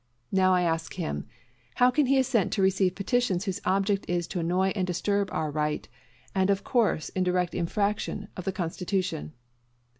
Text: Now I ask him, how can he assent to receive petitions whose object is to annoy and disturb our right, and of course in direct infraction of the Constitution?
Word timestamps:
Now 0.31 0.55
I 0.55 0.63
ask 0.63 0.95
him, 0.95 1.27
how 1.75 1.91
can 1.91 2.07
he 2.07 2.17
assent 2.17 2.51
to 2.53 2.63
receive 2.63 2.95
petitions 2.95 3.45
whose 3.45 3.61
object 3.65 4.05
is 4.09 4.25
to 4.29 4.39
annoy 4.39 4.69
and 4.69 4.87
disturb 4.87 5.29
our 5.31 5.51
right, 5.51 5.87
and 6.33 6.49
of 6.49 6.63
course 6.63 7.09
in 7.09 7.23
direct 7.23 7.53
infraction 7.53 8.27
of 8.35 8.45
the 8.45 8.51
Constitution? 8.51 9.33